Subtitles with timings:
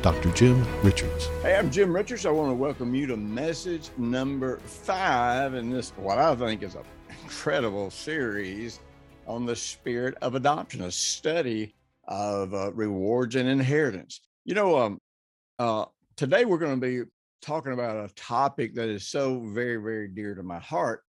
[0.00, 0.30] Dr.
[0.30, 1.26] Jim Richards.
[1.42, 2.24] Hey, I'm Jim Richards.
[2.24, 6.76] I want to welcome you to message number five in this, what I think is
[6.76, 6.84] an
[7.24, 8.78] incredible series
[9.26, 11.74] on the spirit of adoption, a study
[12.06, 14.20] of uh, rewards and inheritance.
[14.44, 15.00] You know, um,
[15.58, 15.86] uh,
[16.16, 17.02] today we're going to be
[17.42, 21.02] talking about a topic that is so very, very dear to my heart,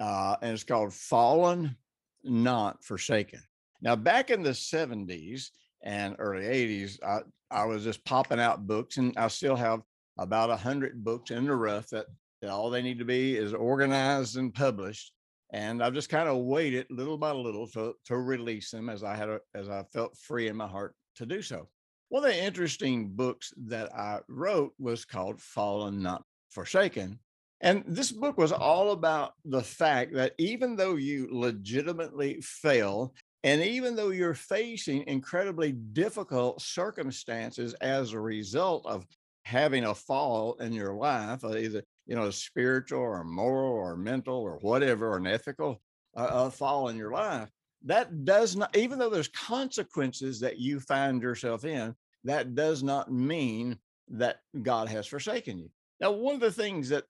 [0.00, 1.76] uh, and it's called Fallen,
[2.24, 3.40] Not Forsaken.
[3.82, 5.50] Now, back in the 70s,
[5.86, 9.82] and early 80s, I, I was just popping out books, and I still have
[10.18, 12.06] about a hundred books in the rough that,
[12.42, 15.12] that all they need to be is organized and published.
[15.52, 19.14] And I've just kind of waited little by little to, to release them as I
[19.14, 21.68] had a, as I felt free in my heart to do so.
[22.08, 27.20] One of the interesting books that I wrote was called Fallen Not Forsaken.
[27.60, 33.62] And this book was all about the fact that even though you legitimately fail and
[33.62, 39.06] even though you're facing incredibly difficult circumstances as a result of
[39.44, 44.36] having a fall in your life, uh, either you know spiritual or moral or mental
[44.36, 45.80] or whatever, or an ethical
[46.16, 47.48] uh, fall in your life,
[47.84, 48.76] that does not.
[48.76, 53.78] Even though there's consequences that you find yourself in, that does not mean
[54.08, 55.70] that God has forsaken you.
[56.00, 57.04] Now, one of the things that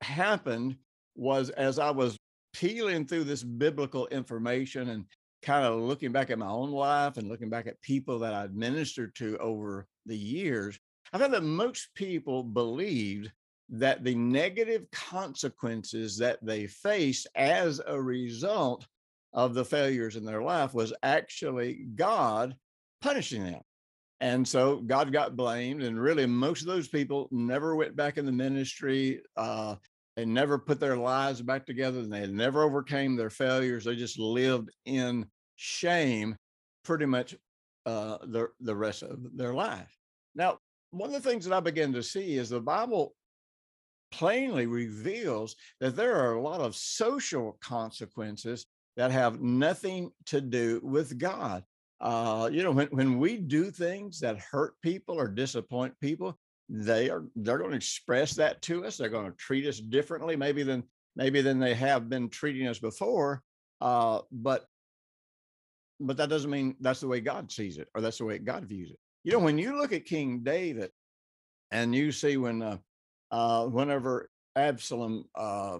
[0.00, 0.76] happened
[1.16, 2.16] was as I was
[2.52, 5.04] peeling through this biblical information and
[5.42, 8.54] kind of looking back at my own life and looking back at people that I'd
[8.54, 10.78] ministered to over the years,
[11.12, 13.30] I found that most people believed
[13.70, 18.86] that the negative consequences that they faced as a result
[19.32, 22.56] of the failures in their life was actually God
[23.00, 23.60] punishing them.
[24.20, 25.82] And so God got blamed.
[25.82, 29.22] And really, most of those people never went back in the ministry.
[29.36, 29.76] Uh,
[30.16, 33.84] they never put their lives back together and they never overcame their failures.
[33.84, 35.26] They just lived in
[35.60, 36.34] shame
[36.84, 37.36] pretty much
[37.84, 39.94] uh, the, the rest of their life.
[40.34, 40.58] Now,
[40.90, 43.14] one of the things that I began to see is the Bible
[44.10, 48.66] plainly reveals that there are a lot of social consequences
[48.96, 51.62] that have nothing to do with God.
[52.00, 56.38] Uh, you know, when, when we do things that hurt people or disappoint people,
[56.70, 58.96] they are they're going to express that to us.
[58.96, 60.84] They're going to treat us differently, maybe than
[61.16, 63.42] maybe than they have been treating us before.
[63.80, 64.64] Uh, but
[66.00, 68.64] but that doesn't mean that's the way God sees it or that's the way God
[68.64, 68.98] views it.
[69.22, 70.90] You know, when you look at King David
[71.70, 72.78] and you see when uh,
[73.30, 75.78] uh, whenever Absalom uh,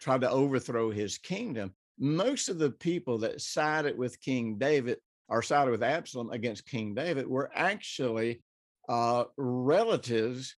[0.00, 4.98] tried to overthrow his kingdom, most of the people that sided with King David
[5.28, 8.42] or sided with Absalom against King David were actually
[8.88, 10.56] uh, relatives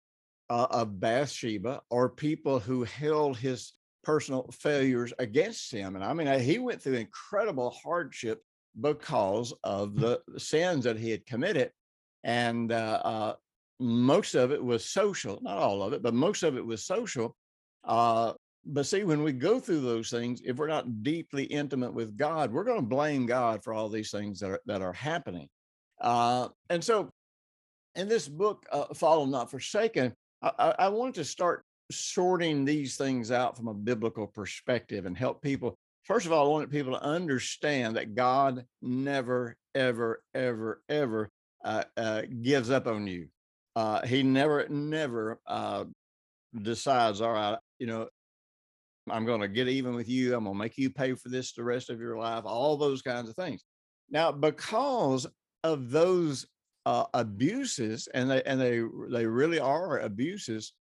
[0.48, 3.72] uh, of Bathsheba or people who held his
[4.04, 5.96] personal failures against him.
[5.96, 8.42] And I mean, he went through incredible hardship
[8.80, 10.00] because of mm.
[10.00, 11.70] the sins that he had committed.
[12.24, 13.34] And uh, uh,
[13.78, 17.36] most of it was social, not all of it, but most of it was social.
[17.84, 18.32] Uh,
[18.64, 22.52] but see, when we go through those things, if we're not deeply intimate with God,
[22.52, 25.48] we're going to blame God for all these things that are, that are happening.
[26.00, 27.10] Uh, and so
[27.94, 30.12] in this book, uh, Fallen Not Forsaken,
[30.42, 35.42] I, I wanted to start sorting these things out from a biblical perspective and help
[35.42, 35.78] people.
[36.06, 41.30] First of all, I wanted people to understand that God never, ever, ever, ever
[41.64, 43.26] uh, uh, gives up on you.
[43.74, 45.84] Uh, he never, never uh,
[46.62, 48.08] decides, all right, you know,
[49.10, 50.36] I'm going to get even with you.
[50.36, 53.02] I'm going to make you pay for this the rest of your life, all those
[53.02, 53.64] kinds of things.
[54.08, 55.26] Now, because
[55.64, 56.46] of those
[56.86, 58.80] uh, abuses, and they and they
[59.10, 60.72] they really are abuses,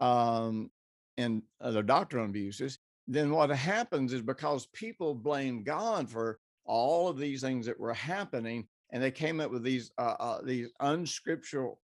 [0.00, 0.70] um,
[1.16, 2.78] and uh, they're doctrinal abuses.
[3.08, 7.94] Then what happens is because people blame God for all of these things that were
[7.94, 11.80] happening, and they came up with these uh, uh, these unscriptural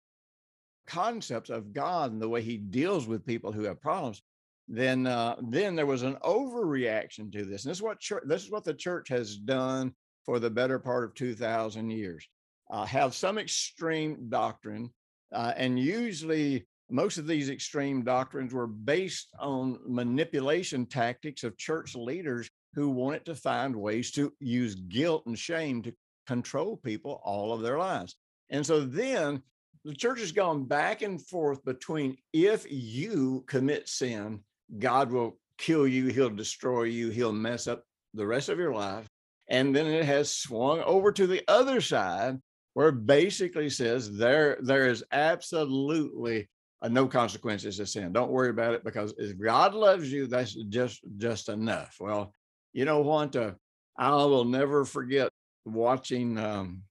[0.87, 4.23] concepts of God and the way He deals with people who have problems.
[4.69, 8.45] Then uh, then there was an overreaction to this, and this is what church, this
[8.45, 9.95] is what the church has done
[10.27, 12.29] for the better part of two thousand years
[12.71, 14.91] uh, have some extreme doctrine,
[15.33, 21.95] uh, and usually most of these extreme doctrines were based on manipulation tactics of church
[21.95, 25.93] leaders who wanted to find ways to use guilt and shame to
[26.27, 28.17] control people all of their lives.
[28.51, 29.43] And so then
[29.85, 34.41] the church has gone back and forth between if you commit sin,
[34.79, 37.85] God will kill you, he'll destroy you, he'll mess up
[38.15, 39.07] the rest of your life.
[39.49, 42.39] And then it has swung over to the other side
[42.73, 46.49] where basically says there there is absolutely
[46.85, 48.13] uh, no consequences to sin.
[48.13, 51.97] Don't worry about it because if God loves you, that's just just enough.
[51.99, 52.33] Well,
[52.73, 53.35] you know what?
[53.35, 53.53] Uh,
[53.97, 55.31] I will never forget
[55.65, 56.83] watching um,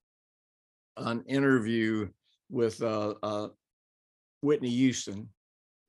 [0.97, 2.09] an interview
[2.49, 3.47] with uh, uh,
[4.41, 5.29] Whitney Houston,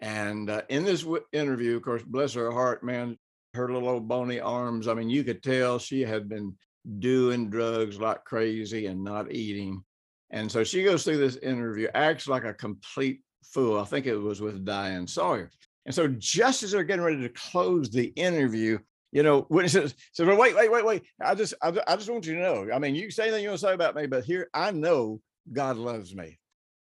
[0.00, 3.16] and uh, in this w- interview, of course, bless her heart, man,
[3.54, 4.86] her little old bony arms.
[4.86, 6.54] I mean, you could tell she had been
[6.98, 9.82] doing drugs like crazy and not eating.
[10.30, 13.78] And so she goes through this interview, acts like a complete fool.
[13.78, 15.50] I think it was with Diane Sawyer.
[15.86, 18.78] And so just as they're getting ready to close the interview,
[19.12, 21.02] you know, witnesses said, well, wait, wait, wait, wait.
[21.20, 22.68] I just, I, I just want you to know.
[22.72, 25.20] I mean, you say anything you want to say about me, but here I know
[25.52, 26.38] God loves me.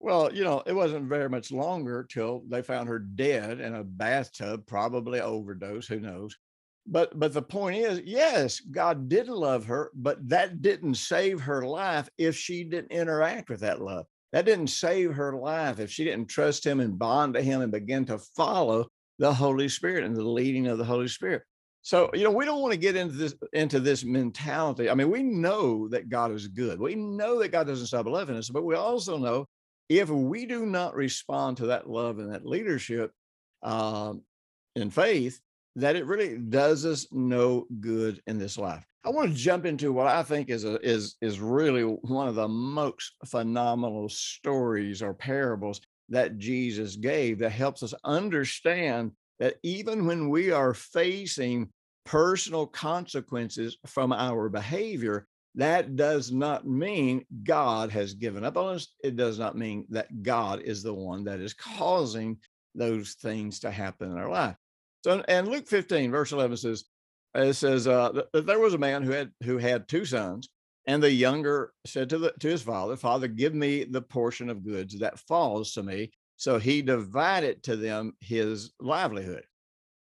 [0.01, 3.85] Well, you know, it wasn't very much longer till they found her dead in a
[3.85, 6.37] bathtub, probably overdose, who knows.
[6.87, 11.67] But but the point is, yes, God did love her, but that didn't save her
[11.67, 14.07] life if she didn't interact with that love.
[14.33, 17.73] That didn't save her life if she didn't trust him and bond to him and
[17.73, 18.89] begin to follow
[19.19, 21.43] the Holy Spirit and the leading of the Holy Spirit.
[21.83, 24.91] So, you know, we don't want to get into this into this mentality.
[24.91, 26.79] I mean, we know that God is good.
[26.79, 29.47] We know that God doesn't stop loving us, but we also know
[29.89, 33.11] if we do not respond to that love and that leadership
[33.63, 34.23] um,
[34.77, 35.41] in faith,
[35.77, 38.85] that it really does us no good in this life.
[39.05, 42.35] I want to jump into what I think is a, is is really one of
[42.35, 50.07] the most phenomenal stories or parables that Jesus gave that helps us understand that even
[50.07, 51.69] when we are facing
[52.05, 58.95] personal consequences from our behavior, that does not mean God has given up on us.
[59.05, 62.39] It does not mean that God is the one that is causing
[62.75, 64.57] those things to happen in our life.
[65.05, 66.85] So, and Luke 15, verse 11 says,
[67.35, 70.49] it says uh, that there was a man who had who had two sons,
[70.87, 74.65] and the younger said to the to his father, "Father, give me the portion of
[74.65, 79.45] goods that falls to me." So he divided to them his livelihood.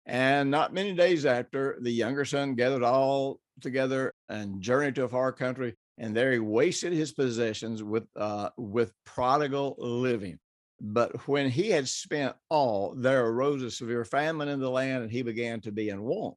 [0.05, 5.09] And not many days after, the younger son gathered all together and journeyed to a
[5.09, 10.39] far country, and there he wasted his possessions with uh, with prodigal living.
[10.79, 15.11] But when he had spent all, there arose a severe famine in the land, and
[15.11, 16.35] he began to be in want.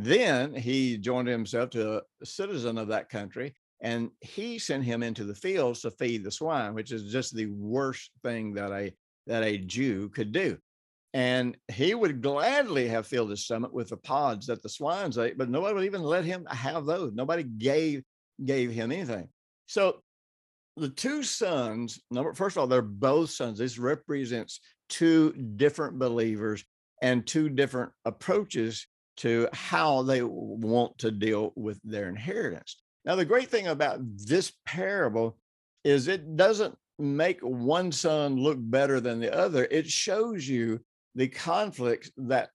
[0.00, 5.24] Then he joined himself to a citizen of that country, and he sent him into
[5.24, 8.94] the fields to feed the swine, which is just the worst thing that a
[9.26, 10.56] that a Jew could do.
[11.14, 15.36] And he would gladly have filled his stomach with the pods that the swines ate,
[15.36, 17.12] but nobody would even let him have those.
[17.12, 18.04] Nobody gave
[18.44, 19.28] gave him anything.
[19.66, 20.00] So
[20.76, 23.58] the two sons, number first of all, they're both sons.
[23.58, 26.64] This represents two different believers
[27.02, 28.86] and two different approaches
[29.18, 32.76] to how they want to deal with their inheritance.
[33.04, 35.36] Now, the great thing about this parable
[35.84, 39.66] is it doesn't make one son look better than the other.
[39.70, 40.80] It shows you
[41.14, 42.50] the conflicts that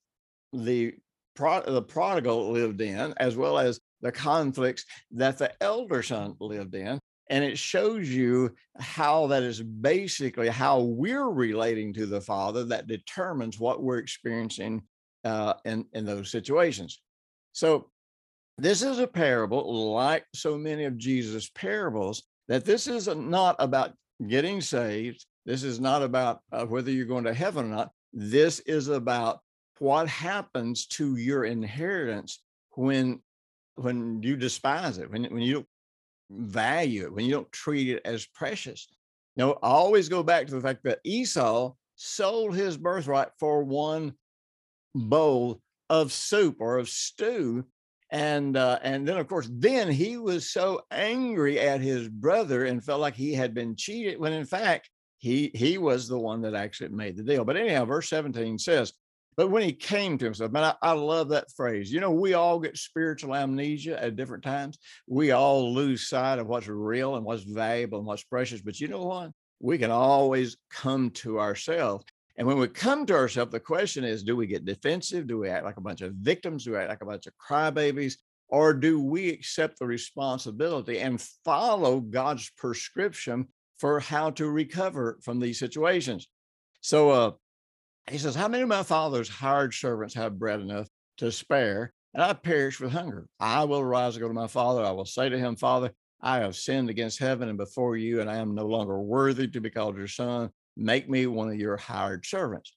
[0.52, 0.96] the
[1.36, 7.00] the prodigal lived in, as well as the conflicts that the elder son lived in.
[7.30, 12.86] And it shows you how that is basically how we're relating to the Father that
[12.86, 14.84] determines what we're experiencing
[15.24, 17.02] uh, in, in those situations.
[17.52, 17.90] So,
[18.60, 23.94] this is a parable, like so many of Jesus' parables, that this is not about
[24.28, 25.26] getting saved.
[25.46, 27.92] This is not about uh, whether you're going to heaven or not.
[28.14, 29.40] This is about
[29.80, 32.44] what happens to your inheritance
[32.76, 33.22] when
[33.76, 35.68] when you despise it, when, when you don't
[36.30, 38.88] value it, when you don't treat it as precious.
[39.36, 44.14] Know, I always go back to the fact that Esau sold his birthright for one
[44.96, 47.66] bowl of soup or of stew.
[48.12, 52.84] And uh, and then of course, then he was so angry at his brother and
[52.84, 56.54] felt like he had been cheated when in fact he he was the one that
[56.54, 57.44] actually made the deal.
[57.44, 58.94] But anyhow, verse 17 says,
[59.36, 61.92] but when he came to himself, man, I, I, love that phrase.
[61.92, 64.78] You know, we all get spiritual amnesia at different times.
[65.08, 68.62] We all lose sight of what's real and what's valuable and what's precious.
[68.62, 69.32] But you know what?
[69.60, 74.24] We can always come to ourselves and when we come to ourselves, the question is
[74.24, 75.28] do we get defensive?
[75.28, 76.64] Do we act like a bunch of victims?
[76.64, 78.16] Do we act like a bunch of crybabies?
[78.48, 83.48] Or do we accept the responsibility and follow God's prescription
[83.80, 86.28] for how to recover from these situations?
[86.82, 87.32] So uh,
[88.10, 90.88] he says, How many of my father's hired servants have bread enough
[91.18, 91.94] to spare?
[92.14, 93.28] And I perish with hunger.
[93.40, 94.84] I will rise and go to my father.
[94.84, 98.30] I will say to him, Father, I have sinned against heaven and before you, and
[98.30, 100.52] I am no longer worthy to be called your son.
[100.76, 102.76] Make me one of your hired servants.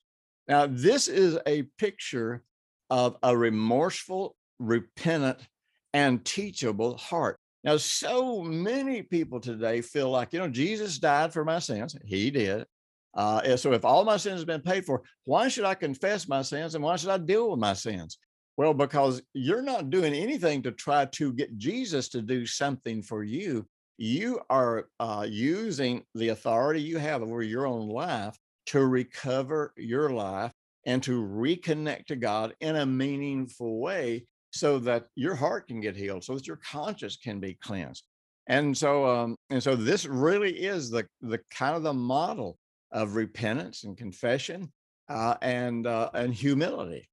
[0.49, 2.43] Now, this is a picture
[2.91, 5.39] of a remorseful, repentant,
[5.93, 7.39] and teachable heart.
[7.65, 11.97] Now, so many people today feel like, you know, Jesus died for my sins.
[12.05, 12.65] He did.
[13.15, 16.43] Uh, so if all my sins have been paid for, why should I confess my
[16.43, 18.19] sins and why should I deal with my sins?
[18.57, 23.25] Well, because you're not doing anything to try to get Jesus to do something for
[23.25, 23.67] you.
[23.99, 28.37] You are uh, using the authority you have over your own life
[28.67, 30.53] to recover your life
[30.85, 35.97] and to reconnect to God in a meaningful way so that your heart can get
[35.97, 38.05] healed, so that your conscience can be cleansed.
[38.49, 42.59] And so, um, and so this really is the the kind of the model
[42.93, 44.73] of repentance and confession
[45.09, 47.09] uh, and uh, and humility.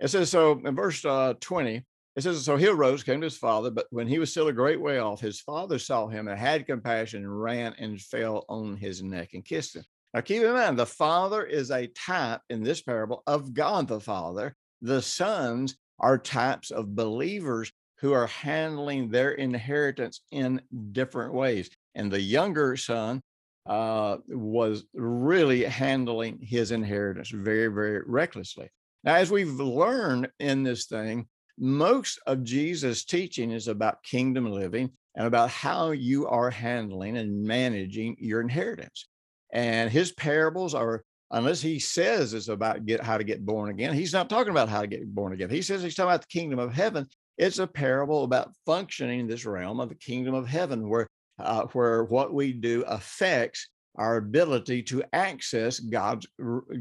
[0.00, 1.84] It says so in verse uh, 20.
[2.18, 4.52] It says, So he arose, came to his father, but when he was still a
[4.52, 8.76] great way off, his father saw him and had compassion and ran and fell on
[8.76, 9.84] his neck and kissed him.
[10.12, 14.00] Now, keep in mind, the Father is a type in this parable of God the
[14.00, 14.56] Father.
[14.82, 17.70] The sons are types of believers
[18.00, 20.60] who are handling their inheritance in
[20.90, 21.70] different ways.
[21.94, 23.20] And the younger son
[23.64, 28.70] uh, was really handling his inheritance very, very recklessly.
[29.04, 34.90] Now, as we've learned in this thing, most of Jesus' teaching is about kingdom living
[35.14, 39.06] and about how you are handling and managing your inheritance.
[39.52, 43.94] And his parables are, unless he says it's about get how to get born again,
[43.94, 45.50] he's not talking about how to get born again.
[45.50, 47.06] He says he's talking about the kingdom of heaven.
[47.36, 51.06] It's a parable about functioning in this realm of the kingdom of heaven, where
[51.38, 56.26] uh, where what we do affects our ability to access God's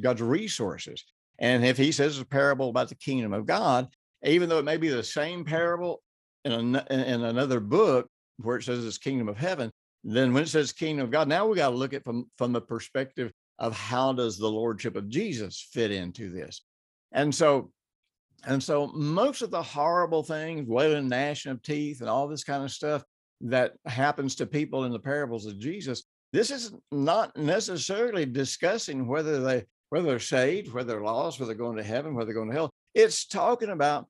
[0.01, 1.03] God's resources.
[1.39, 3.87] And if he says a parable about the kingdom of God,
[4.23, 6.01] even though it may be the same parable
[6.45, 8.07] in, an, in another book
[8.37, 9.71] where it says it's kingdom of heaven,
[10.03, 12.53] then when it says kingdom of God, now we got to look at from from
[12.53, 16.61] the perspective of how does the lordship of Jesus fit into this,
[17.11, 17.71] and so
[18.45, 22.63] and so most of the horrible things, wailing, gnashing of teeth, and all this kind
[22.63, 23.03] of stuff
[23.41, 29.41] that happens to people in the parables of Jesus, this is not necessarily discussing whether
[29.41, 32.49] they whether they're saved, whether they're lost, whether they're going to heaven, whether they're going
[32.49, 32.73] to hell.
[32.97, 34.07] It's talking about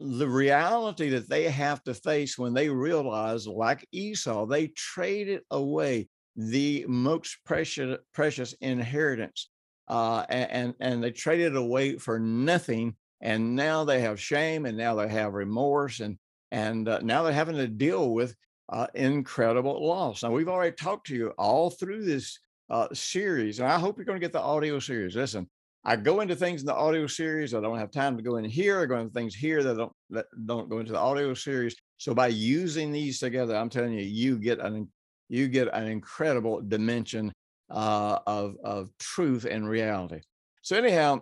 [0.00, 6.08] the reality that they have to face when they realize, like Esau, they traded away
[6.36, 9.48] the most precious precious inheritance,
[9.88, 12.94] uh, and and they traded away for nothing.
[13.22, 16.18] And now they have shame, and now they have remorse, and
[16.50, 18.36] and uh, now they're having to deal with
[18.68, 20.22] uh, incredible loss.
[20.22, 22.38] Now we've already talked to you all through this
[22.68, 25.16] uh, series, and I hope you're going to get the audio series.
[25.16, 25.48] Listen,
[25.88, 27.54] I go into things in the audio series.
[27.54, 28.82] I don't have time to go in here.
[28.82, 31.76] I go into things here that don't that don't go into the audio series.
[31.98, 34.88] So by using these together, I'm telling you, you get an
[35.28, 37.32] you get an incredible dimension
[37.70, 40.22] uh, of of truth and reality.
[40.62, 41.20] So anyhow,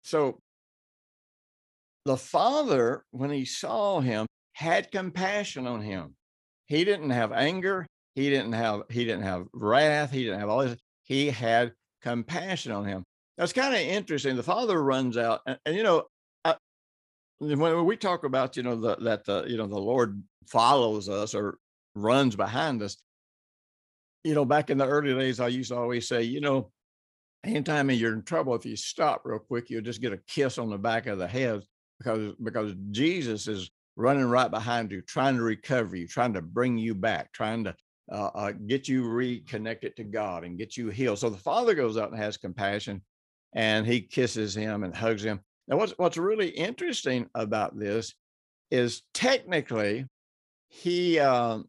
[0.00, 0.38] so
[2.06, 6.14] the father, when he saw him, had compassion on him.
[6.64, 7.86] He didn't have anger.
[8.14, 10.12] He didn't have he didn't have wrath.
[10.12, 10.78] He didn't have all this.
[11.02, 13.04] He had compassion on him.
[13.38, 14.36] That's kind of interesting.
[14.36, 16.04] The father runs out, and, and you know,
[16.44, 16.56] I,
[17.38, 21.34] when we talk about you know the, that the you know the Lord follows us
[21.34, 21.58] or
[21.94, 22.96] runs behind us,
[24.24, 26.70] you know, back in the early days, I used to always say, you know,
[27.44, 30.70] anytime you're in trouble, if you stop real quick, you'll just get a kiss on
[30.70, 31.62] the back of the head
[31.98, 36.78] because because Jesus is running right behind you, trying to recover you, trying to bring
[36.78, 37.74] you back, trying to
[38.10, 41.18] uh, uh, get you reconnected to God and get you healed.
[41.18, 43.02] So the Father goes out and has compassion
[43.52, 45.40] and he kisses him and hugs him.
[45.68, 48.14] Now, what's what's really interesting about this
[48.70, 50.06] is technically
[50.68, 51.68] he um,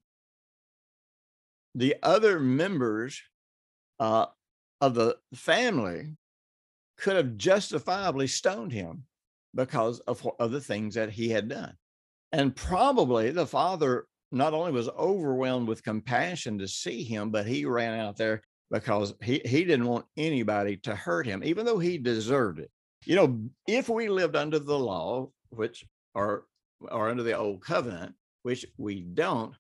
[1.76, 3.22] the other members
[4.00, 4.28] uh,
[4.82, 6.16] of the family
[6.98, 9.04] could have justifiably stoned him
[9.56, 11.74] because of, of the things that he had done.
[12.32, 17.66] And probably the father not only was overwhelmed with compassion to see him, but he
[17.66, 21.98] ran out there because he, he didn't want anybody to hurt him, even though he
[21.98, 22.72] deserved it.
[23.06, 26.46] You know, if we lived under the law, which are
[26.80, 29.54] or under the old covenant, which we don't,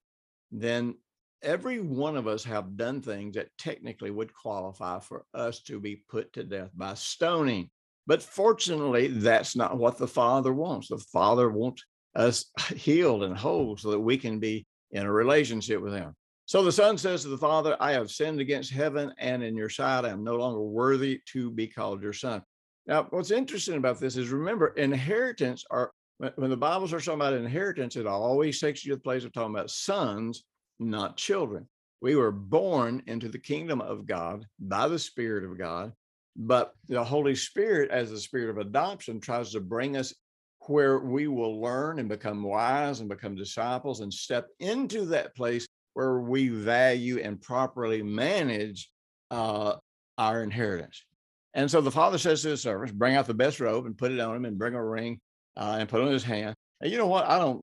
[0.52, 0.96] then
[1.42, 6.04] every one of us have done things that technically would qualify for us to be
[6.10, 7.70] put to death by stoning.
[8.08, 10.90] But fortunately, that's not what the Father wants.
[10.90, 11.84] The Father wants
[12.16, 12.46] us
[12.76, 16.14] healed and whole so that we can be in a relationship with Him.
[16.46, 19.70] So the son says to the father, I have sinned against heaven and in your
[19.70, 20.06] sight.
[20.06, 22.44] I am no longer worthy to be called your son.
[22.86, 25.92] Now, what's interesting about this is remember, inheritance are
[26.36, 29.34] when the Bible starts talking about inheritance, it always takes you to the place of
[29.34, 30.44] talking about sons
[30.80, 31.68] not children.
[32.02, 35.94] We were born into the kingdom of God by the Spirit of God,
[36.36, 40.14] but the Holy Spirit, as the Spirit of adoption, tries to bring us
[40.68, 45.68] where we will learn and become wise and become disciples and step into that place
[45.94, 48.90] where we value and properly manage
[49.32, 49.76] uh,
[50.18, 51.04] our inheritance.
[51.54, 54.12] And so the father says to his servants, bring out the best robe and put
[54.12, 55.20] it on him and bring a ring
[55.56, 56.56] uh, and put on his hand.
[56.82, 57.28] And you know what?
[57.28, 57.62] I don't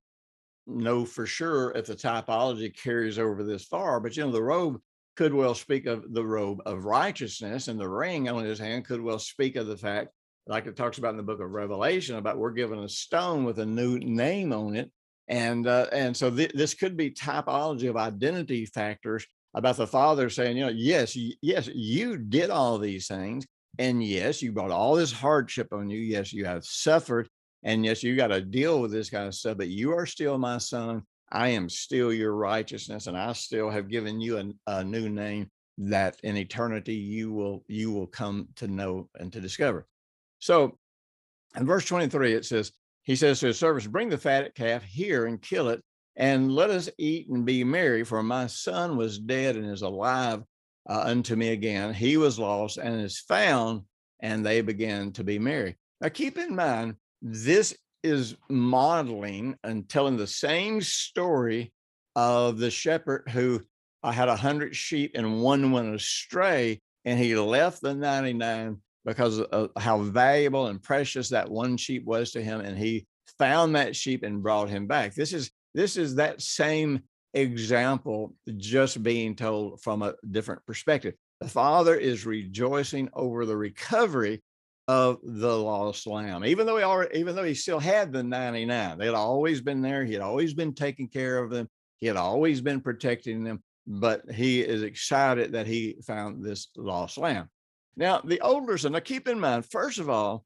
[0.65, 4.79] know for sure if the typology carries over this far, but you know, the robe
[5.17, 9.01] could well speak of the robe of righteousness, and the ring on his hand could
[9.01, 10.09] well speak of the fact,
[10.47, 13.59] like it talks about in the book of Revelation, about we're given a stone with
[13.59, 14.89] a new name on it.
[15.31, 20.29] And uh, and so th- this could be typology of identity factors about the father
[20.29, 23.47] saying, you know, yes, yes, you did all these things,
[23.79, 25.99] and yes, you brought all this hardship on you.
[25.99, 27.29] Yes, you have suffered,
[27.63, 30.37] and yes, you got to deal with this kind of stuff, but you are still
[30.37, 31.01] my son.
[31.31, 35.49] I am still your righteousness, and I still have given you a, a new name
[35.77, 39.87] that in eternity you will you will come to know and to discover.
[40.39, 40.77] So
[41.55, 42.73] in verse 23, it says,
[43.03, 45.81] He says to his servants, Bring the fatted calf here and kill it,
[46.15, 50.43] and let us eat and be merry, for my son was dead and is alive
[50.89, 51.93] uh, unto me again.
[51.93, 53.83] He was lost and is found,
[54.19, 55.77] and they began to be merry.
[55.99, 61.71] Now keep in mind, this is modeling and telling the same story
[62.15, 63.61] of the shepherd who
[64.03, 69.39] uh, had a hundred sheep and one went astray, and he left the 99 because
[69.39, 73.05] of how valuable and precious that one sheep was to him, and he
[73.37, 75.15] found that sheep and brought him back.
[75.15, 77.01] This is this is that same
[77.33, 81.15] example just being told from a different perspective.
[81.39, 84.43] The father is rejoicing over the recovery
[84.87, 88.97] of the lost lamb, even though he already, even though he still had the 99,
[88.97, 90.03] they had always been there.
[90.03, 91.69] He had always been taking care of them.
[91.97, 97.17] He had always been protecting them, but he is excited that he found this lost
[97.17, 97.49] lamb.
[97.95, 100.45] Now, the older son, now keep in mind, first of all,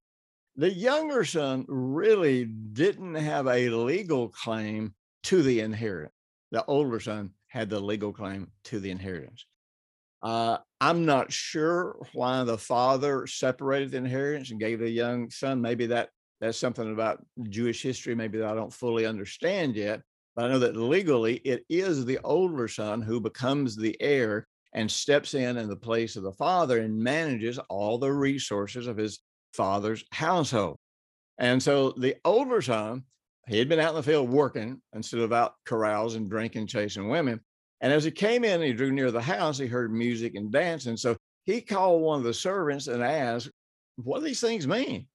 [0.55, 6.13] the younger son really didn't have a legal claim to the inheritance.
[6.51, 9.45] The older son had the legal claim to the inheritance.
[10.21, 15.61] Uh, I'm not sure why the father separated the inheritance and gave the young son.
[15.61, 16.09] Maybe that
[16.41, 20.01] that's something about Jewish history, maybe that I don't fully understand yet.
[20.35, 24.91] But I know that legally it is the older son who becomes the heir and
[24.91, 29.19] steps in in the place of the father and manages all the resources of his
[29.53, 30.77] father's household.
[31.39, 33.03] And so the older son,
[33.47, 37.39] he had been out in the field working instead of out carousing, drinking, chasing women.
[37.79, 40.87] And as he came in, he drew near the house, he heard music and dance.
[40.87, 43.49] And so he called one of the servants and asked,
[43.95, 45.07] What do these things mean?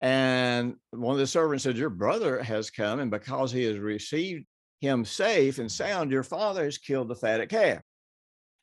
[0.00, 4.44] And one of the servants said, Your brother has come, and because he has received
[4.80, 7.80] him safe and sound, your father has killed the fatted calf.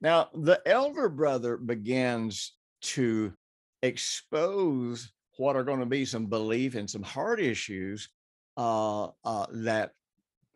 [0.02, 3.34] Now, the elder brother begins to
[3.82, 8.10] expose what are going to be some belief and some heart issues
[8.58, 9.92] uh, uh, that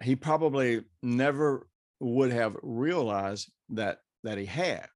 [0.02, 1.68] he probably never
[2.00, 4.88] would have realized that that he had.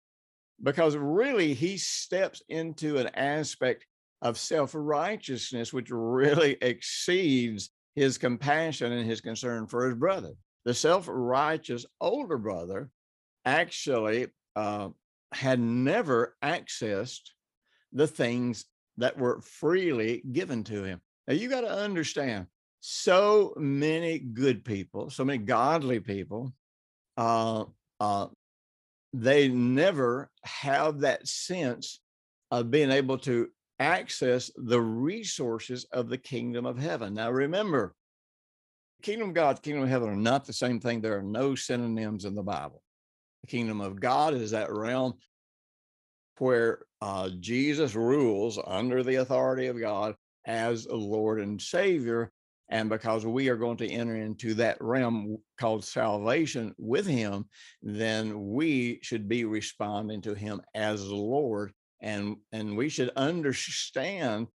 [0.62, 3.86] Because really he steps into an aspect
[4.21, 10.32] of self-righteousness which really exceeds his compassion and his concern for his brother.
[10.65, 12.89] The self-righteous older brother
[13.45, 14.89] actually uh,
[15.34, 17.32] had never accessed
[17.91, 18.65] the things
[18.97, 22.45] that were freely given to him now you got to understand
[22.79, 26.53] so many good people so many godly people
[27.17, 27.63] uh,
[27.99, 28.27] uh,
[29.13, 31.99] they never have that sense
[32.51, 37.13] of being able to access the resources of the kingdom of heaven.
[37.15, 37.95] Now, remember,
[39.01, 41.01] kingdom of God, kingdom of heaven are not the same thing.
[41.01, 42.82] There are no synonyms in the Bible.
[43.43, 45.13] The kingdom of God is that realm
[46.39, 52.32] where uh, Jesus rules under the authority of God as Lord and Savior.
[52.69, 57.45] And because we are going to enter into that realm called salvation with him,
[57.82, 61.71] then we should be responding to him as Lord.
[62.01, 64.47] And, and we should understand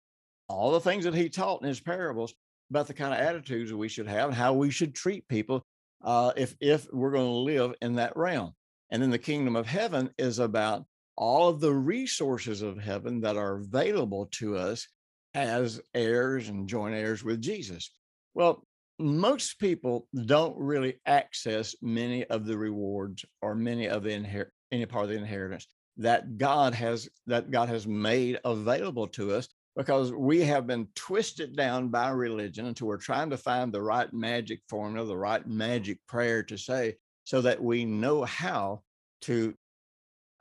[0.50, 2.34] all the things that he taught in his parables
[2.70, 5.64] about the kind of attitudes we should have, and how we should treat people
[6.04, 8.54] uh, if, if we're going to live in that realm.
[8.90, 13.38] And then the kingdom of heaven is about all of the resources of heaven that
[13.38, 14.88] are available to us
[15.34, 17.92] as heirs and joint heirs with Jesus.
[18.34, 18.66] Well,
[19.00, 24.86] most people don't really access many of the rewards or many of the inher- any
[24.86, 30.12] part of the inheritance that God has that God has made available to us because
[30.12, 34.62] we have been twisted down by religion until we're trying to find the right magic
[34.68, 36.96] formula, the right magic prayer to say
[37.28, 38.82] so that we know how
[39.20, 39.54] to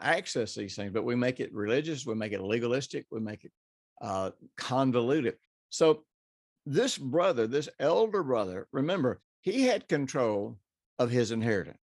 [0.00, 0.92] access these things.
[0.92, 3.50] But we make it religious, we make it legalistic, we make it
[4.00, 5.34] uh, convoluted.
[5.68, 6.04] So
[6.64, 10.58] this brother, this elder brother, remember, he had control
[11.00, 11.80] of his inheritance.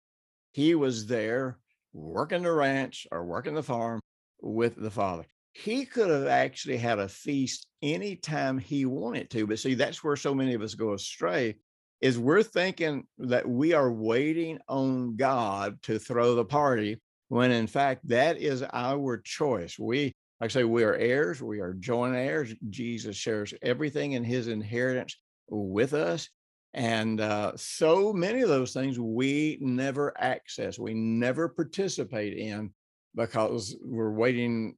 [0.53, 1.57] He was there
[1.95, 4.01] working the ranch or working the farm
[4.43, 5.25] with the father.
[5.55, 9.47] He could have actually had a feast anytime he wanted to.
[9.47, 11.57] But see, that's where so many of us go astray
[12.01, 17.67] is we're thinking that we are waiting on God to throw the party when in
[17.67, 19.79] fact that is our choice.
[19.79, 22.55] We like I say, we are heirs, we are joint heirs.
[22.71, 25.17] Jesus shares everything in his inheritance
[25.49, 26.31] with us.
[26.73, 32.73] And uh, so many of those things we never access, we never participate in
[33.15, 34.77] because we're waiting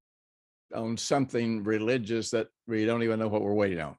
[0.74, 3.96] on something religious that we don't even know what we're waiting on.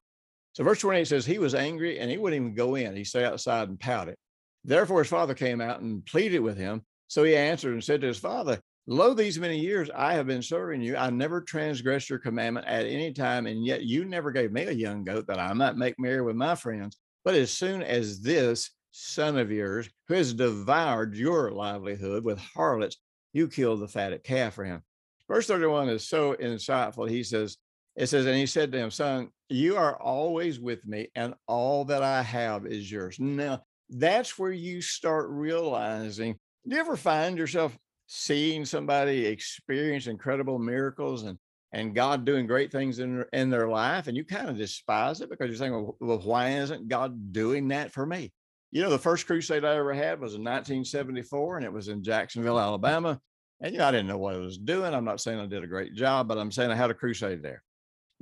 [0.54, 2.96] So, verse 28 says, He was angry and he wouldn't even go in.
[2.96, 4.16] He stayed outside and pouted.
[4.64, 6.84] Therefore, his father came out and pleaded with him.
[7.08, 10.42] So he answered and said to his father, Lo, these many years I have been
[10.42, 10.98] serving you.
[10.98, 14.72] I never transgressed your commandment at any time, and yet you never gave me a
[14.72, 16.98] young goat that I might make merry with my friends.
[17.24, 22.98] But as soon as this son of yours, who has devoured your livelihood with harlots,
[23.32, 24.82] you killed the fatted calf for him.
[25.30, 27.10] Verse 31 is so insightful.
[27.10, 27.58] He says,
[27.96, 31.86] It says, and he said to him, Son, you are always with me, and all
[31.86, 33.20] that I have is yours.
[33.20, 36.40] Now, that's where you start realizing.
[36.68, 37.78] Do you ever find yourself
[38.08, 41.38] seeing somebody experience incredible miracles and
[41.76, 45.30] and God doing great things in in their life, and you kind of despise it
[45.30, 48.32] because you're saying, well, well, why isn't God doing that for me?
[48.72, 52.04] You know, the first crusade I ever had was in 1974, and it was in
[52.04, 53.20] Jacksonville, Alabama.
[53.62, 54.94] And you know, I didn't know what I was doing.
[54.94, 57.42] I'm not saying I did a great job, but I'm saying I had a crusade
[57.42, 57.64] there.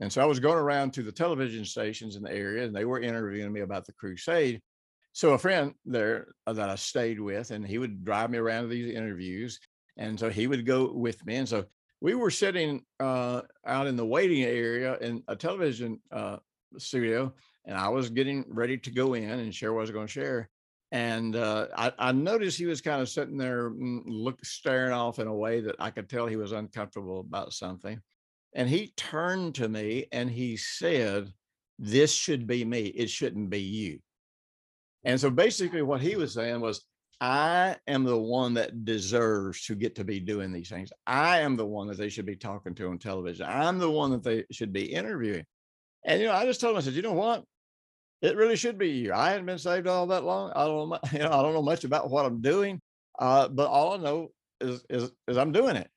[0.01, 2.85] And so I was going around to the television stations in the area, and they
[2.85, 4.59] were interviewing me about the crusade.
[5.13, 8.63] So a friend there uh, that I stayed with, and he would drive me around
[8.63, 9.59] to these interviews,
[9.97, 11.35] and so he would go with me.
[11.35, 11.65] And so
[12.01, 16.37] we were sitting uh, out in the waiting area in a television uh,
[16.79, 17.31] studio,
[17.65, 20.11] and I was getting ready to go in and share what I was going to
[20.11, 20.49] share.
[20.91, 25.19] And uh, I, I, noticed he was kind of sitting there, mm, look, staring off
[25.19, 28.01] in a way that I could tell he was uncomfortable about something.
[28.53, 31.31] And he turned to me and he said,
[31.79, 32.85] This should be me.
[32.85, 33.99] It shouldn't be you.
[35.03, 36.85] And so basically, what he was saying was,
[37.21, 40.91] I am the one that deserves to get to be doing these things.
[41.05, 43.45] I am the one that they should be talking to on television.
[43.47, 45.45] I'm the one that they should be interviewing.
[46.03, 47.43] And you know, I just told him, I said, you know what?
[48.23, 49.13] It really should be you.
[49.13, 50.51] I hadn't been saved all that long.
[50.55, 52.81] I don't know, you know, I don't know much about what I'm doing,
[53.19, 55.90] uh, but all I know is, is is I'm doing it.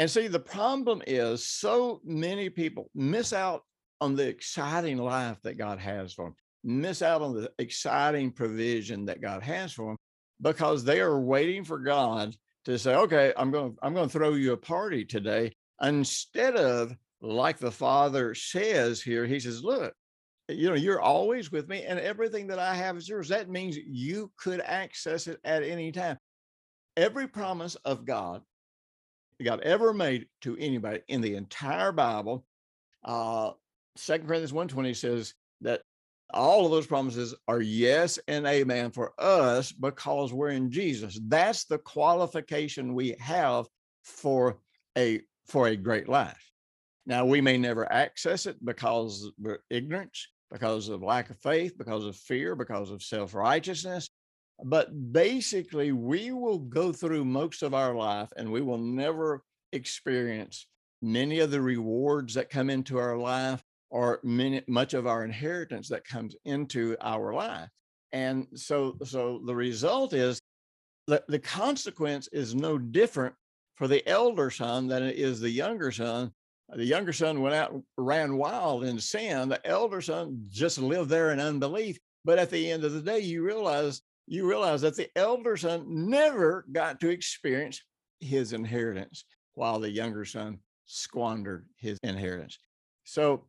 [0.00, 3.64] And see, the problem is so many people miss out
[4.00, 6.34] on the exciting life that God has for them,
[6.64, 9.96] miss out on the exciting provision that God has for them
[10.40, 12.34] because they are waiting for God
[12.64, 15.52] to say, okay, I'm going, I'm going to throw you a party today.
[15.82, 19.92] Instead of like the father says here, he says, look,
[20.48, 23.28] you know, you're always with me and everything that I have is yours.
[23.28, 26.16] That means you could access it at any time.
[26.96, 28.40] Every promise of God,
[29.44, 32.44] God ever made to anybody in the entire Bible,
[33.04, 33.52] uh,
[33.96, 35.82] Second Corinthians 120 says that
[36.32, 41.18] all of those promises are yes and amen for us because we're in Jesus.
[41.26, 43.66] That's the qualification we have
[44.02, 44.58] for
[44.96, 46.50] a for a great life.
[47.06, 52.04] Now we may never access it because of ignorance, because of lack of faith, because
[52.04, 54.08] of fear, because of self-righteousness.
[54.64, 59.42] But basically, we will go through most of our life and we will never
[59.72, 60.66] experience
[61.02, 65.88] many of the rewards that come into our life or many, much of our inheritance
[65.88, 67.68] that comes into our life.
[68.12, 70.40] And so, so the result is
[71.06, 73.34] that the consequence is no different
[73.76, 76.32] for the elder son than it is the younger son.
[76.68, 79.48] The younger son went out, ran wild in sin.
[79.48, 81.98] The elder son just lived there in unbelief.
[82.24, 85.84] But at the end of the day, you realize you realize that the elder son
[85.88, 87.82] never got to experience
[88.20, 92.56] his inheritance, while the younger son squandered his inheritance.
[93.02, 93.46] So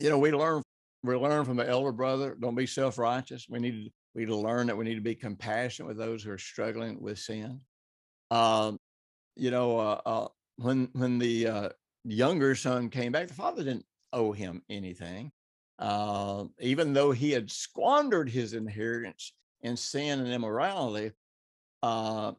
[0.00, 0.62] you know, we learn
[1.04, 2.36] we learn from the elder brother.
[2.40, 3.46] Don't be self righteous.
[3.50, 6.30] We need we need to learn that we need to be compassionate with those who
[6.30, 7.60] are struggling with sin.
[8.30, 8.78] Um,
[9.36, 11.68] you know, uh, uh, when when the uh,
[12.04, 15.32] younger son came back, the father didn't owe him anything,
[15.78, 21.12] uh, even though he had squandered his inheritance in sin and immorality.
[21.82, 22.32] Uh,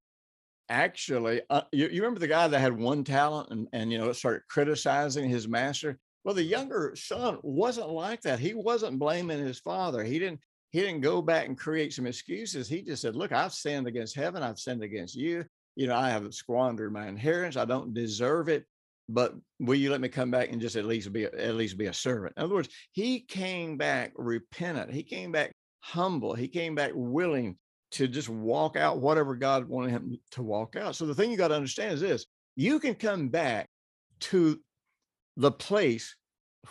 [0.70, 4.12] actually, uh, you, you remember the guy that had one talent and and you know
[4.14, 8.40] started criticizing his master well, the younger son wasn't like that.
[8.40, 10.04] He wasn't blaming his father.
[10.04, 12.70] He didn't he didn't go back and create some excuses.
[12.70, 14.44] He just said, Look, I've sinned against heaven.
[14.44, 15.46] I've sinned against you.
[15.76, 17.58] You know, I have squandered my inheritance.
[17.58, 18.66] I don't deserve it.
[19.08, 21.88] But will you let me come back and just at least be at least be
[21.88, 22.34] a servant?
[22.38, 24.94] In other words, he came back repentant.
[24.94, 25.56] He came back
[25.91, 26.34] humble.
[26.34, 27.58] He came back willing
[27.91, 30.95] to just walk out whatever God wanted him to walk out.
[30.95, 32.25] So the thing you got to understand is this
[32.56, 33.67] you can come back
[34.21, 34.60] to
[35.38, 36.15] the place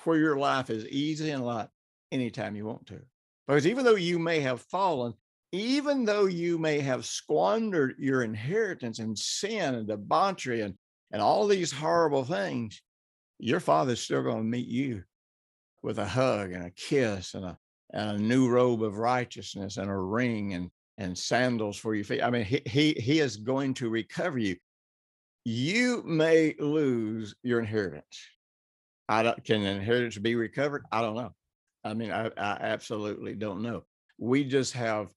[0.04, 1.68] where your life is easy and light
[2.12, 3.00] anytime you want to.
[3.46, 5.14] Because even though you may have fallen,
[5.52, 10.74] even though you may have squandered your inheritance in sin and debauchery and,
[11.10, 12.82] and all these horrible things,
[13.38, 15.02] your father's still going to meet you
[15.82, 17.56] with a hug and a kiss and a, and
[17.92, 22.22] a new robe of righteousness and a ring and, and sandals for your feet.
[22.22, 24.56] I mean, he, he, he is going to recover you.
[25.44, 28.18] You may lose your inheritance.
[29.08, 30.84] I don't, can inheritance be recovered?
[30.92, 31.32] I don't know.
[31.84, 33.84] I mean, I, I absolutely don't know.
[34.18, 35.08] We just have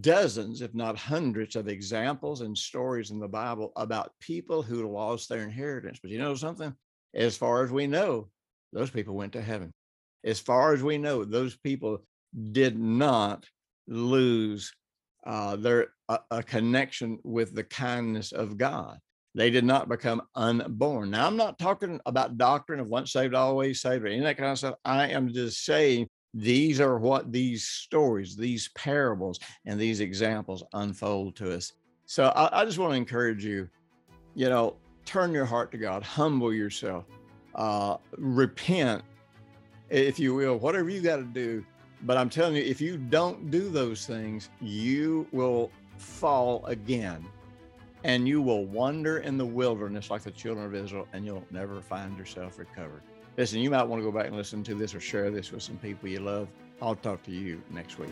[0.00, 5.28] dozens, if not hundreds, of examples and stories in the Bible about people who lost
[5.28, 5.98] their inheritance.
[6.02, 6.74] But you know something?
[7.14, 8.28] As far as we know,
[8.72, 9.72] those people went to heaven.
[10.24, 11.98] As far as we know, those people
[12.52, 13.44] did not
[13.86, 14.72] lose
[15.26, 18.98] uh, their a, a connection with the kindness of God.
[19.34, 21.10] They did not become unborn.
[21.10, 24.36] Now, I'm not talking about doctrine of once saved, always saved, or any of that
[24.36, 24.76] kind of stuff.
[24.84, 31.36] I am just saying these are what these stories, these parables, and these examples unfold
[31.36, 31.72] to us.
[32.06, 33.68] So I, I just want to encourage you,
[34.34, 37.04] you know, turn your heart to God, humble yourself,
[37.54, 39.02] uh, repent,
[39.94, 41.64] if you will, whatever you got to do.
[42.02, 47.24] But I'm telling you, if you don't do those things, you will fall again
[48.02, 51.80] and you will wander in the wilderness like the children of Israel, and you'll never
[51.80, 53.00] find yourself recovered.
[53.38, 55.62] Listen, you might want to go back and listen to this or share this with
[55.62, 56.48] some people you love.
[56.82, 58.10] I'll talk to you next week.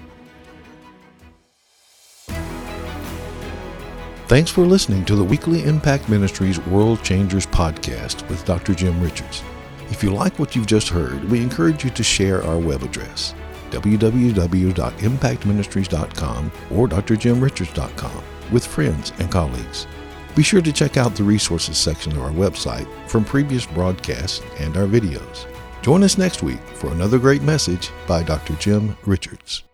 [4.28, 8.74] Thanks for listening to the weekly Impact Ministries World Changers podcast with Dr.
[8.74, 9.42] Jim Richards.
[9.90, 13.34] If you like what you've just heard, we encourage you to share our web address
[13.70, 19.86] www.impactministries.com or drjimrichards.com with friends and colleagues.
[20.34, 24.76] Be sure to check out the resources section of our website from previous broadcasts and
[24.76, 25.46] our videos.
[25.82, 28.54] Join us next week for another great message by Dr.
[28.54, 29.64] Jim Richards.